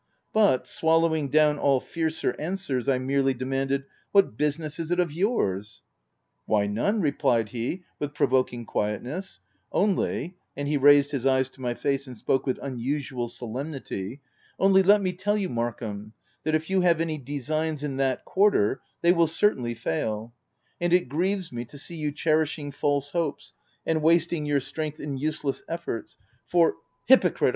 But, 0.33 0.65
swallowing 0.67 1.29
down 1.29 1.59
all 1.59 1.79
fiercer 1.79 2.35
answers, 2.39 2.89
I 2.89 2.97
merely 2.97 3.35
demanded,— 3.35 3.83
176 4.13 4.15
THE 4.15 4.15
TENANT" 4.15 4.15
What 4.15 4.35
business 4.35 4.79
is 4.79 4.89
it 4.89 4.99
of 4.99 5.15
yours}" 5.31 5.83
"Why, 6.47 6.65
none/' 6.67 7.03
replied 7.03 7.49
he, 7.49 7.83
with 7.99 8.15
provoking 8.15 8.65
quietness;" 8.65 9.41
only/' 9.71 10.33
and 10.57 10.67
here 10.67 10.79
he 10.79 10.83
raised 10.83 11.11
his 11.11 11.27
eyes 11.27 11.49
to 11.49 11.61
my 11.61 11.75
face, 11.75 12.07
and 12.07 12.17
spoke 12.17 12.47
with 12.47 12.57
unusual 12.63 13.27
solemnity," 13.29 14.21
only 14.59 14.81
let 14.81 15.03
me 15.03 15.13
tell 15.13 15.37
you, 15.37 15.49
Markham, 15.49 16.13
that 16.45 16.55
if 16.55 16.67
you 16.71 16.81
have 16.81 16.99
any 16.99 17.19
designs 17.19 17.83
in 17.83 17.97
that 17.97 18.25
quarter 18.25 18.81
they 19.03 19.11
will 19.11 19.27
cer 19.27 19.53
tainly 19.53 19.77
fail; 19.77 20.33
and 20.79 20.93
it 20.93 21.09
grieves 21.09 21.51
me 21.51 21.63
to 21.65 21.77
see 21.77 21.93
you 21.95 22.11
cherish 22.11 22.57
ing 22.57 22.71
false 22.71 23.11
hopes, 23.11 23.53
and 23.85 24.01
wasting 24.01 24.47
your 24.47 24.61
strength 24.61 24.99
in 24.99 25.19
useless 25.19 25.61
efforts, 25.69 26.17
for 26.47 26.77
—"Hypocrite 27.07 27.49